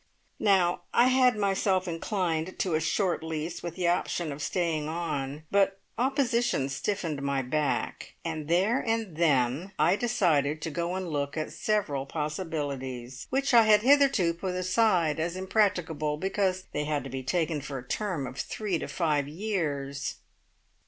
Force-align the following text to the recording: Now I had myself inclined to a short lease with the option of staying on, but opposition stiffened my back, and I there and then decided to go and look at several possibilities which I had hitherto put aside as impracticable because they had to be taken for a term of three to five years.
Now 0.39 0.81
I 0.95 1.09
had 1.09 1.37
myself 1.37 1.87
inclined 1.87 2.57
to 2.57 2.73
a 2.73 2.81
short 2.81 3.21
lease 3.21 3.61
with 3.61 3.75
the 3.75 3.87
option 3.87 4.31
of 4.31 4.41
staying 4.41 4.89
on, 4.89 5.43
but 5.51 5.79
opposition 5.95 6.69
stiffened 6.69 7.21
my 7.21 7.43
back, 7.43 8.15
and 8.25 8.49
I 8.49 8.53
there 8.55 8.79
and 8.79 9.15
then 9.15 9.73
decided 9.99 10.59
to 10.63 10.71
go 10.71 10.95
and 10.95 11.07
look 11.09 11.37
at 11.37 11.53
several 11.53 12.07
possibilities 12.07 13.27
which 13.29 13.53
I 13.53 13.61
had 13.61 13.83
hitherto 13.83 14.33
put 14.33 14.55
aside 14.55 15.19
as 15.19 15.35
impracticable 15.35 16.17
because 16.17 16.63
they 16.71 16.85
had 16.85 17.03
to 17.03 17.11
be 17.11 17.21
taken 17.21 17.61
for 17.61 17.77
a 17.77 17.87
term 17.87 18.25
of 18.25 18.39
three 18.39 18.79
to 18.79 18.87
five 18.87 19.27
years. 19.27 20.15